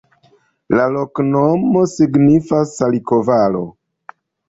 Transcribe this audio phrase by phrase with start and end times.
[0.79, 3.67] La loknomo signifas: saliko-valo.